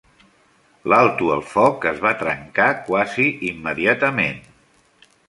L"alto 0.89 1.27
el 1.35 1.43
foc 1.49 1.85
es 1.91 2.01
va 2.05 2.13
trencar 2.21 2.67
quasi 2.87 3.27
immediatament. 3.51 4.41